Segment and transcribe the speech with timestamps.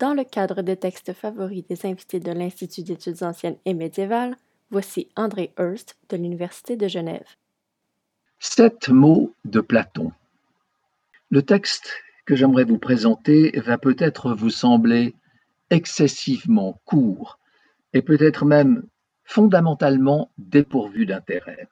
[0.00, 4.34] Dans le cadre des textes favoris des invités de l'Institut d'études anciennes et médiévales,
[4.70, 7.26] voici André Hurst de l'Université de Genève.
[8.38, 10.12] Sept mots de Platon.
[11.30, 11.90] Le texte
[12.24, 15.14] que j'aimerais vous présenter va peut-être vous sembler
[15.70, 17.38] excessivement court
[17.92, 18.84] et peut-être même
[19.30, 21.68] fondamentalement dépourvu d'intérêt.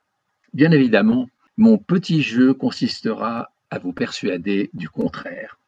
[0.53, 5.59] Bien évidemment, mon petit jeu consistera à vous persuader du contraire.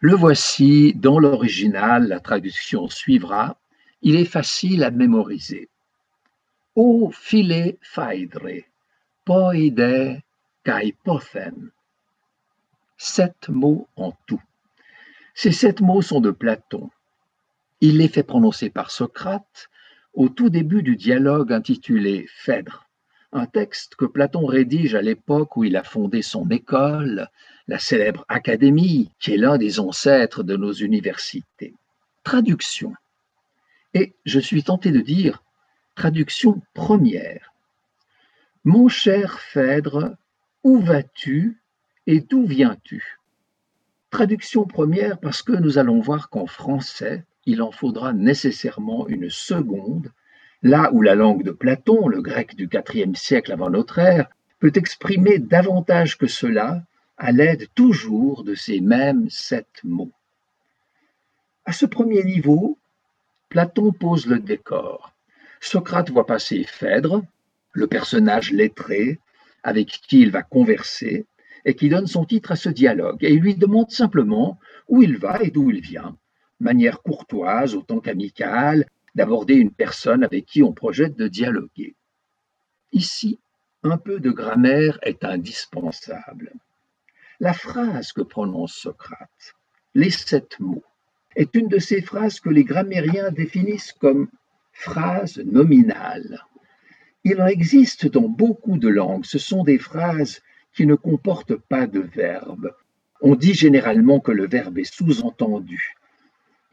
[0.00, 3.56] Le voici dans l'original, la traduction suivra.
[4.02, 5.68] Il est facile à mémoriser.
[6.74, 8.64] O file phaedre,
[9.24, 10.20] poide
[10.64, 11.70] kai pothen.
[12.96, 14.42] Sept mots en tout.
[15.34, 16.90] Ces sept mots sont de Platon.
[17.80, 19.69] Il les fait prononcer par Socrate
[20.14, 22.90] au tout début du dialogue intitulé Phèdre
[23.32, 27.28] un texte que Platon rédige à l'époque où il a fondé son école,
[27.68, 31.74] la célèbre Académie, qui est l'un des ancêtres de nos universités.
[32.24, 32.92] Traduction.
[33.94, 35.42] Et je suis tenté de dire
[35.94, 37.52] traduction première.
[38.64, 40.16] Mon cher Phèdre,
[40.64, 41.60] où vas-tu
[42.06, 43.18] et d'où viens-tu?
[44.10, 50.10] Traduction première parce que nous allons voir qu'en français, il en faudra nécessairement une seconde
[50.62, 54.72] là où la langue de Platon, le grec du IVe siècle avant notre ère, peut
[54.74, 56.82] exprimer davantage que cela
[57.16, 60.12] à l'aide toujours de ces mêmes sept mots.
[61.64, 62.78] À ce premier niveau,
[63.48, 65.12] Platon pose le décor.
[65.60, 67.22] Socrate voit passer Phèdre,
[67.72, 69.18] le personnage lettré
[69.62, 71.26] avec qui il va converser
[71.64, 75.42] et qui donne son titre à ce dialogue, et lui demande simplement où il va
[75.42, 76.16] et d'où il vient,
[76.60, 81.94] manière courtoise autant qu'amicale, d'aborder une personne avec qui on projette de dialoguer.
[82.92, 83.38] Ici,
[83.82, 86.52] un peu de grammaire est indispensable.
[87.40, 89.54] La phrase que prononce Socrate,
[89.94, 90.84] les sept mots,
[91.36, 94.28] est une de ces phrases que les grammairiens définissent comme
[94.72, 96.44] phrase nominale.
[97.24, 99.24] Il en existe dans beaucoup de langues.
[99.24, 100.42] Ce sont des phrases
[100.74, 102.74] qui ne comportent pas de verbe.
[103.20, 105.94] On dit généralement que le verbe est sous-entendu.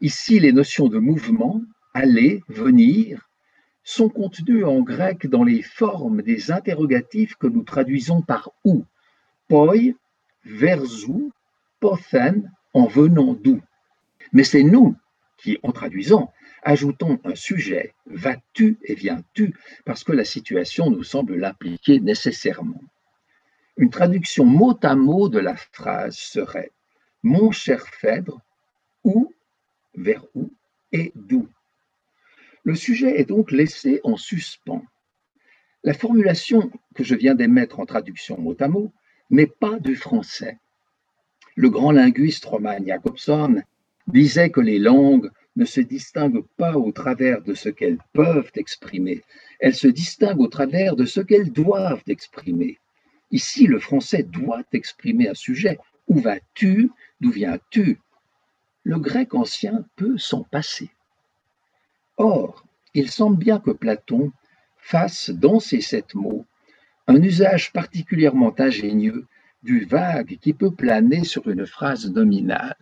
[0.00, 1.60] Ici, les notions de mouvement,
[1.92, 3.28] aller, venir,
[3.82, 8.84] sont contenus en grec dans les formes des interrogatifs que nous traduisons par où,
[9.48, 9.74] poi,
[10.44, 11.32] vers où,
[11.80, 13.60] pothen, en venant d'où.
[14.32, 14.94] Mais c'est nous
[15.36, 16.32] qui, en traduisant,
[16.62, 19.54] ajoutons un sujet, vas-tu et viens-tu,
[19.84, 22.82] parce que la situation nous semble l'impliquer nécessairement.
[23.76, 26.72] Une traduction mot à mot de la phrase serait
[27.22, 28.40] Mon cher Phèdre,
[29.02, 29.32] où,
[29.94, 30.52] vers où
[30.92, 31.48] et d'où.
[32.64, 34.84] Le sujet est donc laissé en suspens.
[35.84, 38.92] La formulation que je viens d'émettre en traduction mot à mot
[39.30, 40.58] n'est pas du français.
[41.56, 43.62] Le grand linguiste Roman Jacobson
[44.06, 49.22] disait que les langues ne se distinguent pas au travers de ce qu'elles peuvent exprimer,
[49.58, 52.78] elles se distinguent au travers de ce qu'elles doivent exprimer.
[53.30, 55.78] Ici, le français doit exprimer un sujet.
[56.06, 56.90] Où vas-tu?
[57.20, 57.98] D'où viens-tu?
[58.88, 60.88] Le grec ancien peut s'en passer.
[62.16, 64.32] Or, il semble bien que Platon
[64.78, 66.46] fasse dans ces sept mots
[67.06, 69.26] un usage particulièrement ingénieux
[69.62, 72.78] du vague qui peut planer sur une phrase nominale.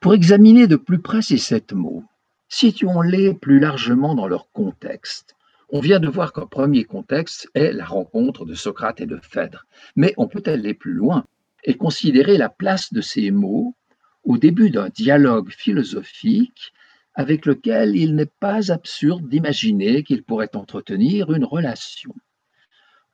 [0.00, 2.02] Pour examiner de plus près ces sept mots,
[2.48, 5.36] situons-les plus largement dans leur contexte.
[5.68, 9.66] On vient de voir qu'un premier contexte est la rencontre de Socrate et de Phèdre,
[9.94, 11.24] mais on peut aller plus loin
[11.62, 13.76] et considérer la place de ces mots
[14.24, 16.72] au début d'un dialogue philosophique
[17.14, 22.14] avec lequel il n'est pas absurde d'imaginer qu'il pourrait entretenir une relation.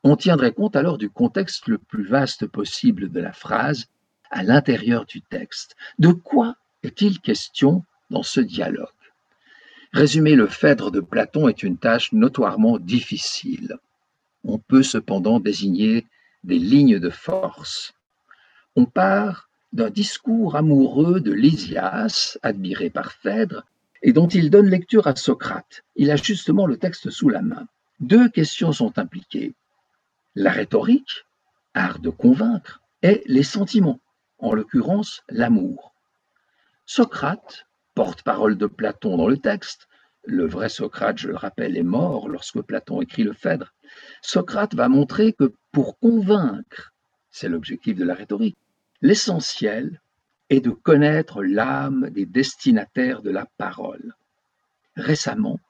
[0.02, 3.86] On tiendrait compte alors du contexte le plus vaste possible de la phrase
[4.30, 5.76] à l'intérieur du texte.
[5.98, 8.88] De quoi est-il question dans ce dialogue?
[9.94, 13.78] Résumer le Phèdre de Platon est une tâche notoirement difficile.
[14.44, 16.04] On peut cependant désigner
[16.42, 17.94] des lignes de force.
[18.76, 23.64] On part d'un discours amoureux de Lysias, admiré par Phèdre,
[24.02, 25.82] et dont il donne lecture à Socrate.
[25.96, 27.66] Il a justement le texte sous la main.
[27.98, 29.52] Deux questions sont impliquées.
[30.36, 31.26] La rhétorique,
[31.74, 33.98] art de convaincre, et les sentiments,
[34.38, 35.92] en l'occurrence l'amour.
[36.86, 37.66] Socrate,
[37.96, 39.88] porte-parole de Platon dans le texte,
[40.24, 43.74] le vrai Socrate, je le rappelle, est mort lorsque Platon écrit le Phèdre.
[44.22, 46.92] Socrate va montrer que pour convaincre,
[47.32, 48.56] c'est l'objectif de la rhétorique,
[49.04, 50.00] l'essentiel
[50.48, 54.14] et de connaître l'âme des destinataires de la parole.
[54.96, 55.60] Récemment,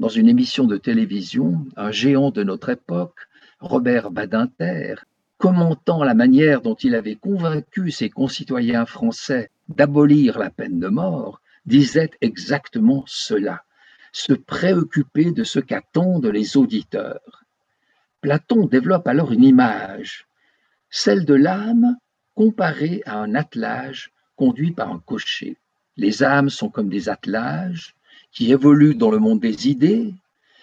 [0.00, 3.28] dans une émission de télévision, un géant de notre époque,
[3.60, 4.94] Robert Badinter,
[5.36, 11.42] commentant la manière dont il avait convaincu ses concitoyens français d'abolir la peine de mort,
[11.66, 13.64] disait exactement cela,
[14.12, 17.44] se préoccuper de ce qu'attendent les auditeurs.
[18.22, 20.26] Platon développe alors une image,
[20.88, 21.98] celle de l'âme
[22.34, 25.56] comparée à un attelage conduit par un cocher.
[25.96, 27.94] Les âmes sont comme des attelages
[28.30, 30.14] qui évoluent dans le monde des idées,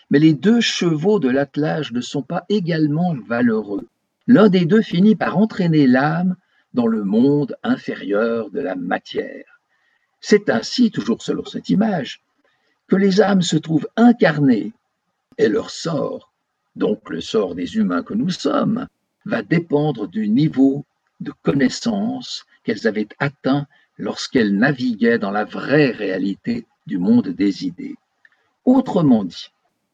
[0.09, 3.87] mais les deux chevaux de l'attelage ne sont pas également valeureux.
[4.27, 6.35] L'un des deux finit par entraîner l'âme
[6.73, 9.59] dans le monde inférieur de la matière.
[10.21, 12.21] C'est ainsi, toujours selon cette image,
[12.87, 14.73] que les âmes se trouvent incarnées
[15.37, 16.33] et leur sort,
[16.75, 18.87] donc le sort des humains que nous sommes,
[19.25, 20.85] va dépendre du niveau
[21.19, 23.67] de connaissance qu'elles avaient atteint
[23.97, 27.95] lorsqu'elles naviguaient dans la vraie réalité du monde des idées.
[28.65, 29.51] Autrement dit,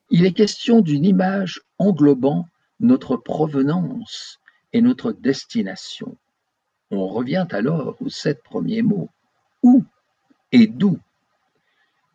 [0.10, 2.48] il est question d'une image englobant
[2.80, 4.40] notre provenance
[4.74, 6.16] et notre destination.
[6.92, 9.10] On revient alors aux sept premiers mots.
[9.64, 9.84] Où
[10.52, 11.00] et d'où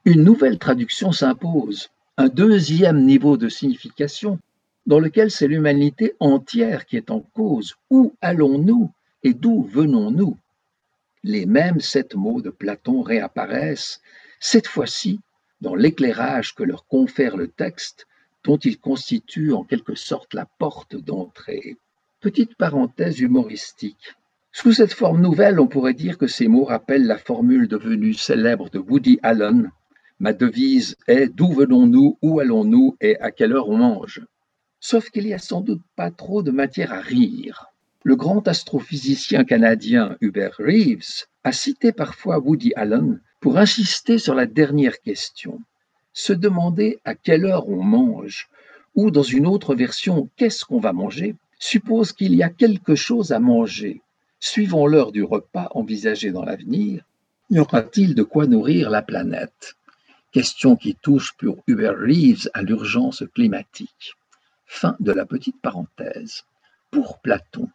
[0.04, 4.38] Une nouvelle traduction s'impose, un deuxième niveau de signification
[4.86, 7.76] dans lequel c'est l'humanité entière qui est en cause.
[7.90, 8.90] Où allons-nous?
[9.22, 10.36] Et d'où venons-nous?
[11.22, 14.00] Les mêmes sept mots de Platon réapparaissent,
[14.38, 15.20] cette fois-ci
[15.60, 18.06] dans l'éclairage que leur confère le texte
[18.44, 21.76] dont ils constituent en quelque sorte la porte d'entrée.
[22.20, 24.14] Petite parenthèse humoristique.
[24.52, 28.70] Sous cette forme nouvelle, on pourrait dire que ces mots rappellent la formule devenue célèbre
[28.70, 29.70] de Woody Allen.
[30.18, 32.96] Ma devise est D'où venons-nous, où allons-nous?
[33.00, 34.22] Et à quelle heure on mange
[34.80, 37.69] Sauf qu'il n'y a sans doute pas trop de matière à rire.
[38.02, 44.46] Le grand astrophysicien canadien Hubert Reeves a cité parfois Woody Allen pour insister sur la
[44.46, 45.60] dernière question.
[46.14, 48.48] Se demander à quelle heure on mange,
[48.94, 53.32] ou dans une autre version, qu'est-ce qu'on va manger, suppose qu'il y a quelque chose
[53.32, 54.00] à manger.
[54.40, 57.04] Suivant l'heure du repas envisagé dans l'avenir,
[57.50, 59.76] y aura-t-il de quoi nourrir la planète?
[60.32, 64.14] Question qui touche pour Hubert Reeves à l'urgence climatique.
[64.66, 66.44] Fin de la petite parenthèse.
[66.90, 67.68] Pour Platon,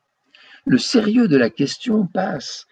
[0.66, 2.66] le sérieux de la question passe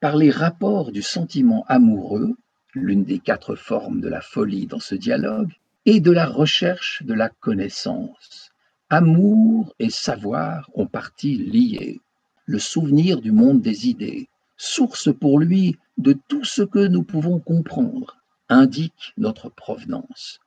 [0.00, 2.36] par les rapports du sentiment amoureux,
[2.72, 5.52] l'une des quatre formes de la folie dans ce dialogue,
[5.86, 8.50] et de la recherche de la connaissance.
[8.88, 12.00] Amour et savoir ont partie liés.
[12.46, 17.40] Le souvenir du monde des idées, source pour lui de tout ce que nous pouvons
[17.40, 18.16] comprendre,
[18.48, 20.40] indique notre provenance.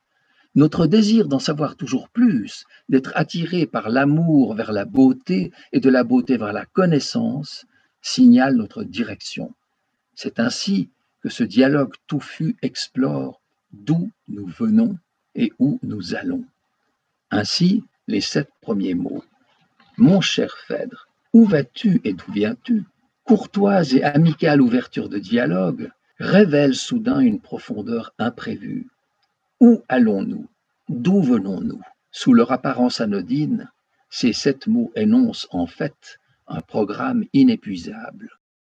[0.58, 5.88] Notre désir d'en savoir toujours plus, d'être attiré par l'amour vers la beauté et de
[5.88, 7.68] la beauté vers la connaissance,
[8.02, 9.54] signale notre direction.
[10.16, 10.90] C'est ainsi
[11.22, 13.40] que ce dialogue touffu explore
[13.72, 14.98] d'où nous venons
[15.36, 16.44] et où nous allons.
[17.30, 19.24] Ainsi, les sept premiers mots.
[19.98, 22.84] Mon cher Phèdre, où vas-tu et d'où viens-tu?
[23.26, 28.88] Courtoise et amicale ouverture de dialogue révèle soudain une profondeur imprévue.
[29.60, 30.48] Où allons-nous?
[30.88, 31.82] D'où venons-nous?
[32.12, 33.72] Sous leur apparence anodine,
[34.10, 38.30] ces sept mots énoncent en fait un programme inépuisable.